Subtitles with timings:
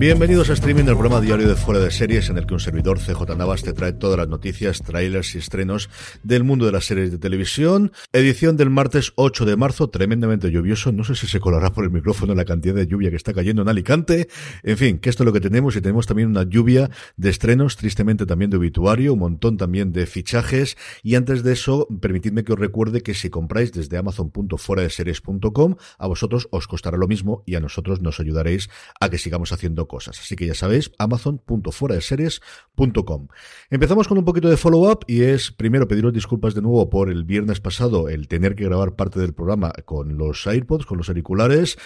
[0.00, 2.98] Bienvenidos a Streaming, el programa diario de Fuera de Series, en el que un servidor,
[2.98, 5.90] CJ Navas, te trae todas las noticias, trailers y estrenos
[6.22, 7.92] del mundo de las series de televisión.
[8.14, 10.90] Edición del martes 8 de marzo, tremendamente lluvioso.
[10.90, 13.60] No sé si se colará por el micrófono la cantidad de lluvia que está cayendo
[13.60, 14.28] en Alicante.
[14.62, 17.76] En fin, que esto es lo que tenemos y tenemos también una lluvia de estrenos,
[17.76, 20.78] tristemente también de obituario, un montón también de fichajes.
[21.02, 26.48] Y antes de eso, permitidme que os recuerde que si compráis desde amazon.fueradeseries.com, a vosotros
[26.52, 30.46] os costará lo mismo y a nosotros nos ayudaréis a que sigamos haciendo Así que
[30.46, 33.28] ya sabéis, amazon.fueradeseries.com.
[33.70, 37.24] Empezamos con un poquito de follow-up y es primero pediros disculpas de nuevo por el
[37.24, 41.76] viernes pasado el tener que grabar parte del programa con los AirPods, con los auriculares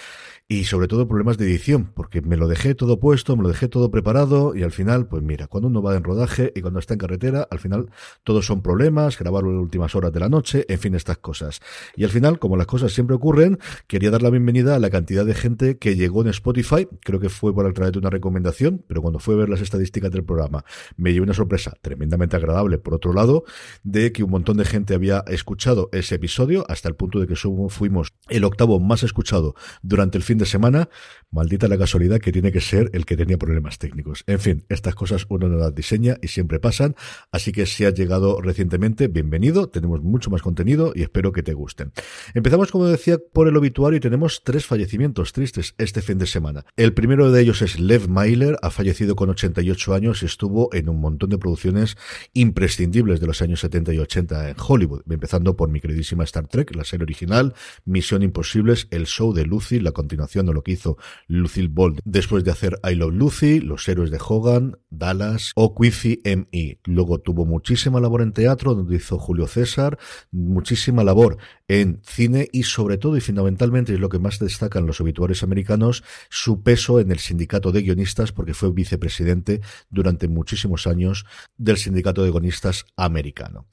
[0.47, 3.67] y sobre todo problemas de edición, porque me lo dejé todo puesto, me lo dejé
[3.67, 6.93] todo preparado y al final, pues mira, cuando uno va en rodaje y cuando está
[6.93, 7.89] en carretera, al final
[8.23, 11.61] todos son problemas, grabarlo en las últimas horas de la noche, en fin, estas cosas.
[11.95, 13.57] Y al final, como las cosas siempre ocurren,
[13.87, 17.29] quería dar la bienvenida a la cantidad de gente que llegó en Spotify, creo que
[17.29, 20.23] fue por a través de una recomendación, pero cuando fue a ver las estadísticas del
[20.23, 20.63] programa,
[20.95, 23.45] me llevé una sorpresa tremendamente agradable, por otro lado,
[23.83, 27.35] de que un montón de gente había escuchado ese episodio, hasta el punto de que
[27.35, 30.89] fuimos el octavo más escuchado durante el fin de semana,
[31.31, 34.23] maldita la casualidad que tiene que ser el que tenía problemas técnicos.
[34.27, 36.95] En fin, estas cosas uno no las diseña y siempre pasan,
[37.31, 41.53] así que si has llegado recientemente, bienvenido, tenemos mucho más contenido y espero que te
[41.53, 41.91] gusten.
[42.33, 46.65] Empezamos, como decía, por el obituario y tenemos tres fallecimientos tristes este fin de semana.
[46.75, 50.89] El primero de ellos es Lev Myler, ha fallecido con 88 años y estuvo en
[50.89, 51.97] un montón de producciones
[52.33, 56.75] imprescindibles de los años 70 y 80 en Hollywood, empezando por mi queridísima Star Trek,
[56.75, 57.53] la serie original,
[57.85, 60.97] Misión Imposibles, el show de Lucy, la continuación de lo que hizo
[61.27, 66.21] Lucille Ball después de hacer I Love Lucy, Los héroes de Hogan, Dallas o Quincy
[66.23, 66.79] M.E.
[66.85, 69.97] Luego tuvo muchísima labor en teatro, donde hizo Julio César,
[70.31, 71.37] muchísima labor
[71.67, 76.03] en cine y sobre todo y fundamentalmente es lo que más destacan los obituarios americanos,
[76.29, 81.25] su peso en el sindicato de guionistas porque fue vicepresidente durante muchísimos años
[81.57, 83.67] del sindicato de guionistas americano.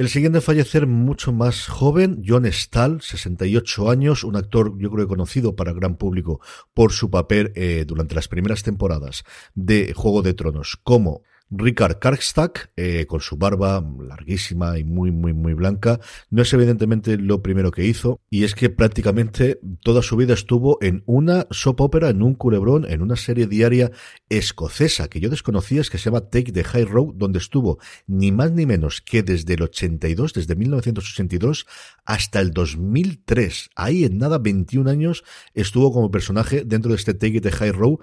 [0.00, 5.56] El siguiente fallecer mucho más joven, John Stahl, 68 años, un actor yo creo conocido
[5.56, 6.40] para el gran público
[6.72, 9.24] por su papel eh, durante las primeras temporadas
[9.54, 10.78] de Juego de Tronos.
[10.82, 16.00] Como Richard Karkstack, eh, con su barba larguísima y muy, muy, muy blanca,
[16.30, 20.78] no es evidentemente lo primero que hizo, y es que prácticamente toda su vida estuvo
[20.80, 23.90] en una soap opera, en un culebrón, en una serie diaria
[24.28, 28.32] escocesa que yo desconocía, es que se llama Take the High Road, donde estuvo ni
[28.32, 31.66] más ni menos que desde el 82, desde 1982
[32.04, 33.70] hasta el 2003.
[33.74, 35.24] Ahí en nada, 21 años,
[35.54, 37.98] estuvo como personaje dentro de este Take the High Road,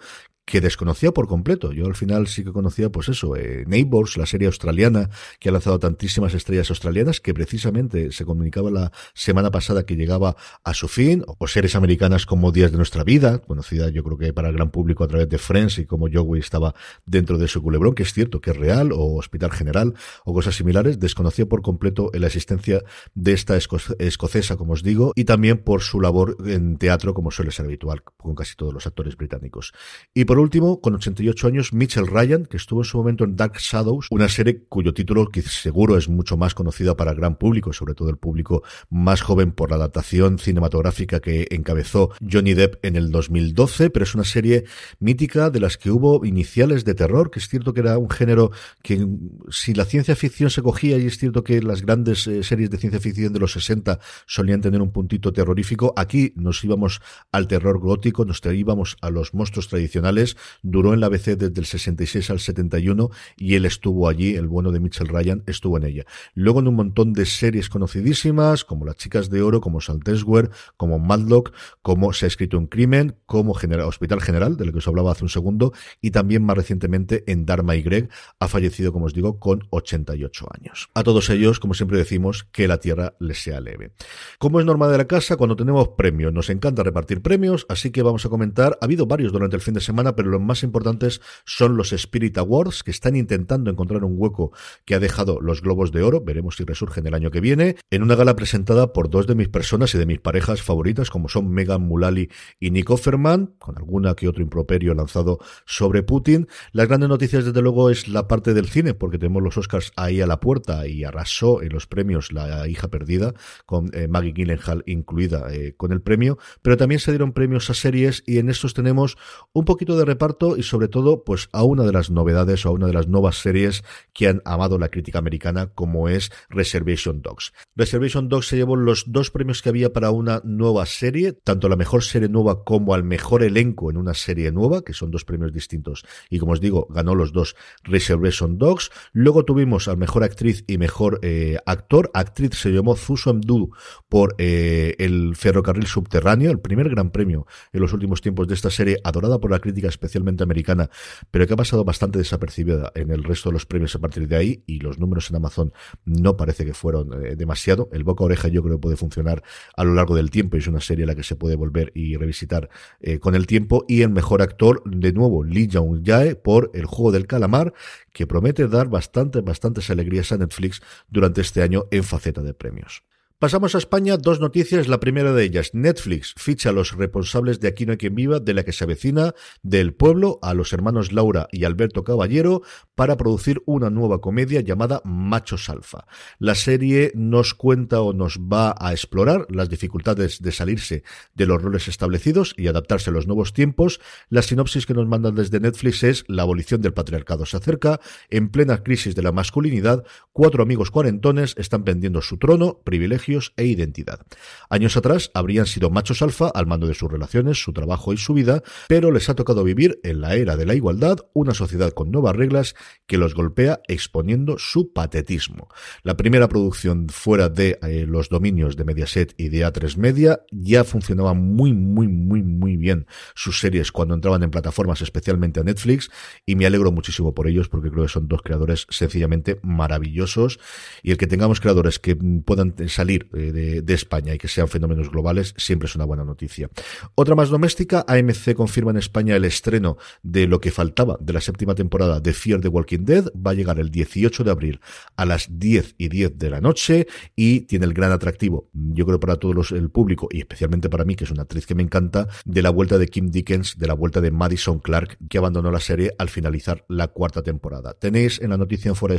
[0.48, 1.74] que desconocía por completo.
[1.74, 5.10] Yo al final sí que conocía, pues eso, eh, Neighbors, la serie australiana
[5.40, 10.38] que ha lanzado tantísimas estrellas australianas, que precisamente se comunicaba la semana pasada que llegaba
[10.64, 14.32] a su fin, o series americanas como Días de Nuestra Vida, conocida yo creo que
[14.32, 16.74] para el gran público a través de Friends y como Joey estaba
[17.06, 20.56] dentro de su culebrón, que es cierto que es real, o Hospital General, o cosas
[20.56, 22.82] similares, desconocía por completo la existencia
[23.14, 27.52] de esta escocesa, como os digo, y también por su labor en teatro, como suele
[27.52, 29.74] ser habitual con casi todos los actores británicos.
[30.14, 33.36] Y por por último, con 88 años, Mitchell Ryan, que estuvo en su momento en
[33.36, 37.38] Dark Shadows, una serie cuyo título que seguro es mucho más conocida para el gran
[37.38, 38.62] público, sobre todo el público
[38.92, 44.14] más joven por la adaptación cinematográfica que encabezó Johnny Depp en el 2012, pero es
[44.14, 44.66] una serie
[45.00, 48.52] mítica de las que hubo iniciales de terror, que es cierto que era un género
[48.84, 49.08] que
[49.50, 52.78] si la ciencia ficción se cogía, y es cierto que las grandes eh, series de
[52.78, 57.02] ciencia ficción de los 60 solían tener un puntito terrorífico, aquí nos íbamos
[57.32, 60.27] al terror gótico, nos íbamos a los monstruos tradicionales,
[60.64, 64.72] duró en la ABC desde el 66 al 71 y él estuvo allí, el bueno
[64.72, 66.06] de Mitchell Ryan estuvo en ella.
[66.34, 71.00] Luego en un montón de series conocidísimas, como Las Chicas de Oro, como Saltesware, como
[71.00, 75.12] Madlock, como Se ha escrito un crimen, como Hospital General, de lo que os hablaba
[75.12, 78.10] hace un segundo, y también más recientemente en Dharma y Greg,
[78.40, 80.90] ha fallecido, como os digo, con 88 años.
[80.94, 83.92] A todos ellos, como siempre decimos, que la tierra les sea leve.
[84.40, 88.02] Como es norma de la casa, cuando tenemos premios, nos encanta repartir premios, así que
[88.02, 91.22] vamos a comentar, ha habido varios durante el fin de semana, pero los más importantes
[91.46, 94.52] son los Spirit Awards, que están intentando encontrar un hueco
[94.84, 98.04] que ha dejado los Globos de Oro, veremos si resurgen el año que viene, en
[98.04, 101.50] una gala presentada por dos de mis personas y de mis parejas favoritas, como son
[101.50, 102.30] Megan Mullally
[102.60, 106.48] y Nick Offerman, con alguna que otro improperio lanzado sobre Putin.
[106.74, 110.20] Las grandes noticias, desde luego, es la parte del cine, porque tenemos los Oscars ahí
[110.20, 113.34] a la puerta y arrasó en los premios La hija perdida,
[113.66, 117.74] con eh, Maggie Gyllenhaal incluida eh, con el premio, pero también se dieron premios a
[117.74, 119.18] series y en estos tenemos
[119.54, 122.72] un poquito de reparto y sobre todo, pues a una de las novedades o a
[122.72, 123.84] una de las nuevas series
[124.14, 127.54] que han amado la crítica americana, como es Reservation Dogs.
[127.76, 131.76] Reservation Dogs se llevó los dos premios que había para una nueva serie, tanto la
[131.76, 135.54] mejor serie nueva como al mejor elenco en una serie nueva, que son dos premios
[135.54, 136.04] distintos.
[136.30, 138.90] Y como os digo, ganó los dos Reservation Dogs.
[139.14, 142.10] Luego tuvimos al mejor actriz y mejor eh, actor.
[142.14, 143.72] Actriz se llamó Zusam Du
[144.10, 148.70] por eh, el ferrocarril subterráneo, el primer gran premio en los últimos tiempos de esta
[148.70, 150.90] serie, adorada por la crítica especialmente americana,
[151.32, 154.36] pero que ha pasado bastante desapercibida en el resto de los premios a partir de
[154.36, 155.74] ahí y los números en Amazon
[156.06, 157.90] no parece que fueron eh, demasiado.
[157.92, 159.44] El boca oreja yo creo que puede funcionar
[159.76, 161.92] a lo largo del tiempo y es una serie a la que se puede volver
[161.96, 162.70] y revisitar
[163.00, 163.86] eh, con el tiempo.
[163.88, 167.74] Y el mejor actor, de nuevo, Lee Jung Jae por El juego del calamar,
[168.12, 173.04] que promete dar bastantes, bastantes alegrías a Netflix durante este año en faceta de premios.
[173.40, 174.88] Pasamos a España, dos noticias.
[174.88, 178.40] La primera de ellas, Netflix ficha a los responsables de Aquí no hay quien viva,
[178.40, 182.64] de la que se avecina, del pueblo, a los hermanos Laura y Alberto Caballero,
[182.96, 186.08] para producir una nueva comedia llamada Machos Alfa.
[186.40, 191.04] La serie nos cuenta o nos va a explorar las dificultades de salirse
[191.36, 194.02] de los roles establecidos y adaptarse a los nuevos tiempos.
[194.30, 198.00] La sinopsis que nos mandan desde Netflix es la abolición del patriarcado se acerca,
[198.32, 203.27] en plena crisis de la masculinidad, cuatro amigos cuarentones están vendiendo su trono, privilegio
[203.58, 204.22] e identidad.
[204.70, 208.34] Años atrás habrían sido machos alfa al mando de sus relaciones, su trabajo y su
[208.34, 212.12] vida, pero les ha tocado vivir en la era de la igualdad una sociedad con
[212.12, 212.76] nuevas reglas
[213.06, 215.68] que los golpea exponiendo su patetismo.
[216.04, 220.84] La primera producción fuera de eh, los dominios de Mediaset y de A3 Media ya
[220.84, 226.10] funcionaba muy, muy, muy, muy bien sus series cuando entraban en plataformas, especialmente a Netflix,
[226.46, 230.60] y me alegro muchísimo por ellos porque creo que son dos creadores sencillamente maravillosos
[231.04, 235.10] y el que tengamos creadores que puedan salir eh, de, España y que sean fenómenos
[235.10, 236.70] globales siempre es una buena noticia.
[237.16, 241.42] Otra más doméstica, AMC confirma en España el estreno de lo que faltaba de la
[241.42, 243.26] séptima temporada de Fear the Walking Dead.
[243.36, 244.80] Va a llegar el 18 de abril
[245.16, 249.20] a las 10 y 10 de la noche y tiene el gran atractivo, yo creo
[249.20, 252.28] para todo el público y especialmente para mí, que es una actriz que me encanta,
[252.46, 255.80] de la vuelta de Kim Dickens, de la vuelta de Madison Clark, que abandonó la
[255.80, 257.94] serie al finalizar la cuarta temporada.
[257.94, 259.18] Tenéis en la noticia en fuera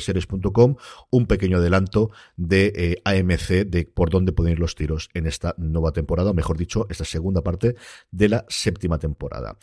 [1.10, 5.54] un pequeño adelanto de eh, AMC de por dónde pueden ir los tiros en esta
[5.58, 7.76] nueva temporada, o mejor dicho, esta segunda parte
[8.10, 9.56] de la séptima temporada.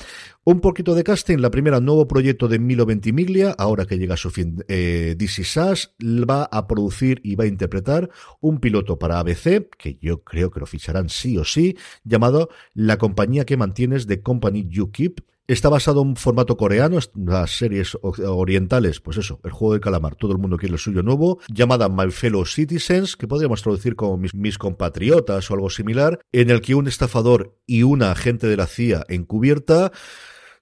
[0.44, 4.18] Un poquito de casting, la primera, nuevo proyecto de Milo Ventimiglia, ahora que llega a
[4.18, 8.10] su fin eh, DC Sass, va a producir y va a interpretar
[8.42, 12.98] un piloto para ABC, que yo creo que lo ficharán sí o sí, llamado La
[12.98, 17.96] compañía que mantienes de Company You Keep, Está basado en un formato coreano, las series
[18.02, 21.88] orientales, pues eso, el juego del calamar, todo el mundo quiere el suyo nuevo, llamada
[21.88, 26.62] My Fellow Citizens, que podríamos traducir como mis, mis, compatriotas o algo similar, en el
[26.62, 29.92] que un estafador y una agente de la CIA encubierta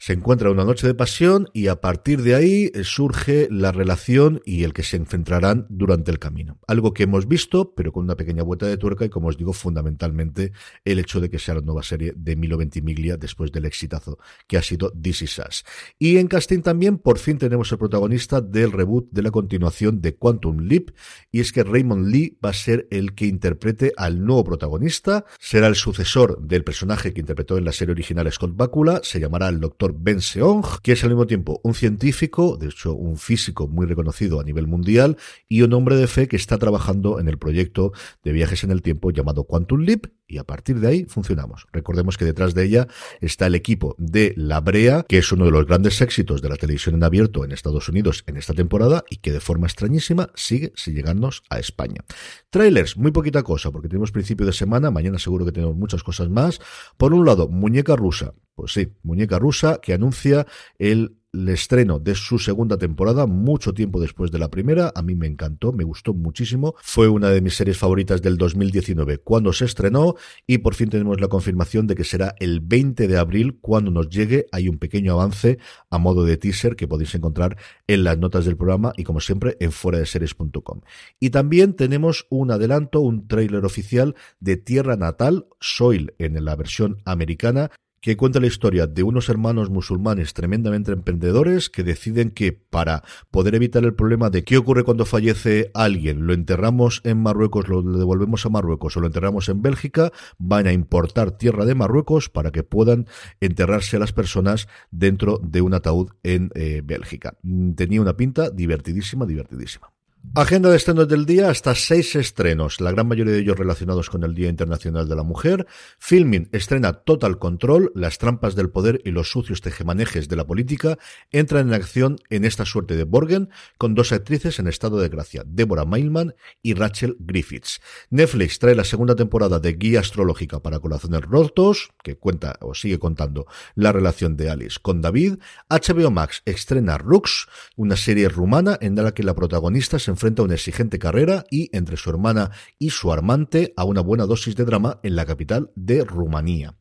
[0.03, 4.41] se encuentra una noche de pasión y a partir de ahí eh, surge la relación
[4.43, 6.60] y el que se enfrentarán durante el camino.
[6.67, 9.53] Algo que hemos visto, pero con una pequeña vuelta de tuerca y como os digo,
[9.53, 10.51] fundamentalmente
[10.83, 14.57] el hecho de que sea la nueva serie de Milo Ventimiglia después del exitazo que
[14.57, 15.63] ha sido This Is Us.
[15.98, 20.15] Y en casting también, por fin tenemos el protagonista del reboot de la continuación de
[20.15, 20.89] Quantum Leap
[21.31, 25.67] y es que Raymond Lee va a ser el que interprete al nuevo protagonista, será
[25.67, 29.62] el sucesor del personaje que interpretó en la serie original Scott Bakula, se llamará el
[29.62, 33.85] Doctor Ben Seong, que es al mismo tiempo un científico, de hecho un físico muy
[33.85, 37.93] reconocido a nivel mundial, y un hombre de fe que está trabajando en el proyecto
[38.23, 41.67] de viajes en el tiempo llamado Quantum Leap, y a partir de ahí funcionamos.
[41.71, 42.88] Recordemos que detrás de ella
[43.21, 46.55] está el equipo de La Brea, que es uno de los grandes éxitos de la
[46.55, 50.73] televisión en abierto en Estados Unidos en esta temporada y que de forma extrañísima sigue
[50.75, 52.03] sin llegarnos a España.
[52.50, 56.29] Trailers, muy poquita cosa, porque tenemos principio de semana, mañana seguro que tenemos muchas cosas
[56.29, 56.59] más.
[56.97, 58.33] Por un lado, Muñeca Rusa.
[58.55, 60.48] Pues sí, Muñeca Rusa que anuncia
[60.80, 64.92] el estreno de su segunda temporada, mucho tiempo después de la primera.
[64.96, 66.75] A mí me encantó, me gustó muchísimo.
[66.82, 71.20] Fue una de mis series favoritas del 2019 cuando se estrenó y por fin tenemos
[71.20, 74.46] la confirmación de que será el 20 de abril cuando nos llegue.
[74.52, 75.58] Hay un pequeño avance
[75.90, 79.58] a modo de teaser que podéis encontrar en las notas del programa y como siempre
[79.60, 80.82] en fuera de series.com.
[81.20, 87.02] Y también tenemos un adelanto, un tráiler oficial de Tierra Natal, Soil en la versión
[87.06, 87.72] americana,
[88.03, 93.55] que cuenta la historia de unos hermanos musulmanes tremendamente emprendedores que deciden que para poder
[93.55, 98.45] evitar el problema de qué ocurre cuando fallece alguien, lo enterramos en Marruecos, lo devolvemos
[98.45, 102.63] a Marruecos o lo enterramos en Bélgica, van a importar tierra de Marruecos para que
[102.63, 103.07] puedan
[103.39, 107.38] enterrarse a las personas dentro de un ataúd en eh, Bélgica.
[107.77, 109.92] Tenía una pinta divertidísima, divertidísima.
[110.36, 114.24] Agenda de estrenos del día, hasta seis estrenos, la gran mayoría de ellos relacionados con
[114.24, 115.68] el Día Internacional de la Mujer.
[116.00, 120.98] Filming estrena Total Control, las trampas del poder y los sucios tejemanejes de la política
[121.32, 125.44] entran en acción en esta suerte de Borgen, con dos actrices en estado de gracia,
[125.46, 127.80] Deborah Mailman y Rachel Griffiths.
[128.10, 132.98] Netflix trae la segunda temporada de Guía Astrológica para Corazones Rotos, que cuenta o sigue
[132.98, 135.36] contando la relación de Alice con David.
[135.70, 140.46] HBO Max estrena Rux, una serie rumana en la que la protagonista se enfrenta a
[140.46, 144.65] una exigente carrera y, entre su hermana y su armante, a una buena dosis de
[144.65, 146.75] drama en la capital de Rumanía.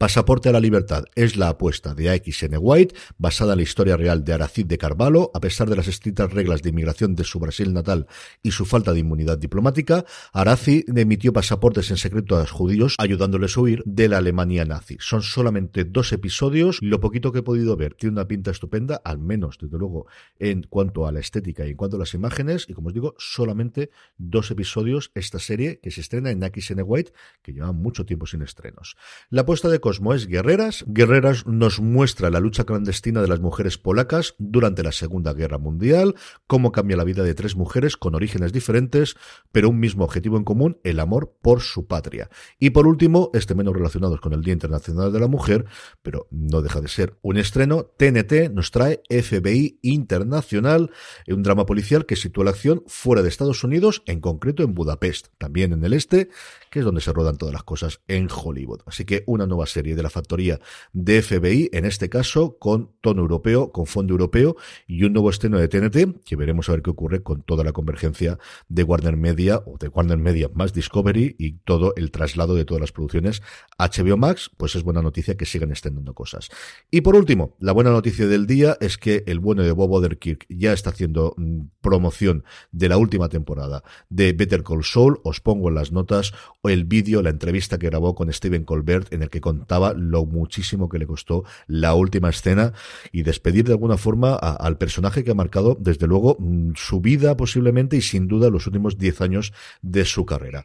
[0.00, 4.24] Pasaporte a la Libertad es la apuesta de AXN White, basada en la historia real
[4.24, 7.74] de Aracid de Carvalho, a pesar de las estrictas reglas de inmigración de su Brasil
[7.74, 8.06] natal
[8.42, 10.06] y su falta de inmunidad diplomática.
[10.32, 14.96] Aracid emitió pasaportes en secreto a los judíos, ayudándoles a huir de la Alemania nazi.
[15.00, 19.18] Son solamente dos episodios, lo poquito que he podido ver tiene una pinta estupenda, al
[19.18, 20.06] menos, desde luego,
[20.38, 23.16] en cuanto a la estética y en cuanto a las imágenes, y como os digo,
[23.18, 28.24] solamente dos episodios esta serie que se estrena en AXN White, que lleva mucho tiempo
[28.24, 28.96] sin estrenos.
[29.28, 30.84] La apuesta de Cosmo es Guerreras.
[30.86, 36.14] Guerreras nos muestra la lucha clandestina de las mujeres polacas durante la Segunda Guerra Mundial,
[36.46, 39.16] cómo cambia la vida de tres mujeres con orígenes diferentes,
[39.50, 42.30] pero un mismo objetivo en común, el amor por su patria.
[42.60, 45.64] Y por último, este menos relacionados con el Día Internacional de la Mujer,
[46.02, 50.92] pero no deja de ser un estreno, TNT nos trae FBI Internacional,
[51.26, 55.30] un drama policial que sitúa la acción fuera de Estados Unidos, en concreto en Budapest,
[55.36, 56.28] también en el este,
[56.70, 58.82] que es donde se rodan todas las cosas en Hollywood.
[58.86, 60.60] Así que una nueva serie serie de la factoría
[60.92, 64.56] de FBI, en este caso con tono europeo, con fondo europeo
[64.86, 67.72] y un nuevo estreno de TNT, que veremos a ver qué ocurre con toda la
[67.72, 72.66] convergencia de Warner Media o de Warner Media más Discovery y todo el traslado de
[72.66, 73.40] todas las producciones
[73.78, 76.50] HBO Max, pues es buena noticia que sigan estrenando cosas.
[76.90, 80.44] Y por último, la buena noticia del día es que el bueno de Bob Odenkirk
[80.50, 85.20] ya está haciendo mm, promoción de la última temporada de Better Call Saul.
[85.24, 86.34] Os pongo en las notas
[86.64, 89.40] el vídeo, la entrevista que grabó con Steven Colbert en el que
[89.78, 92.72] lo muchísimo que le costó la última escena
[93.12, 97.36] y despedir de alguna forma al personaje que ha marcado, desde luego, mm, su vida
[97.36, 100.64] posiblemente y sin duda los últimos 10 años de su carrera.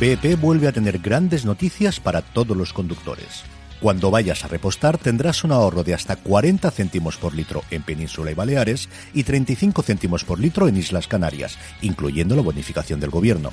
[0.00, 3.44] BP vuelve a tener grandes noticias para todos los conductores.
[3.80, 8.30] Cuando vayas a repostar tendrás un ahorro de hasta 40 céntimos por litro en Península
[8.30, 13.52] y Baleares y 35 céntimos por litro en Islas Canarias, incluyendo la bonificación del gobierno.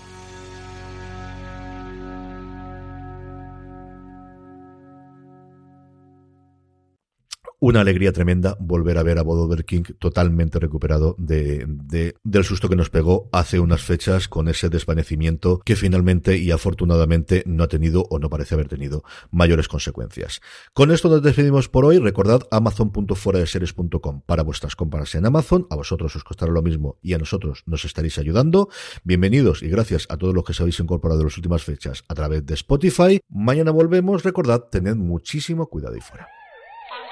[7.63, 12.75] una alegría tremenda volver a ver a Bob King totalmente recuperado de, del susto que
[12.75, 18.07] nos pegó hace unas fechas con ese desvanecimiento que finalmente y afortunadamente no ha tenido
[18.09, 20.41] o no parece haber tenido mayores consecuencias.
[20.73, 21.99] Con esto nos despedimos por hoy.
[21.99, 25.67] Recordad amazon.fueradeseries.com para vuestras compras en Amazon.
[25.69, 28.69] A vosotros os costará lo mismo y a nosotros nos estaréis ayudando.
[29.03, 32.15] Bienvenidos y gracias a todos los que se habéis incorporado en las últimas fechas a
[32.15, 33.19] través de Spotify.
[33.29, 34.23] Mañana volvemos.
[34.23, 36.40] Recordad, tened muchísimo cuidado y fuera.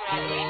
[0.10, 0.49] Para ti.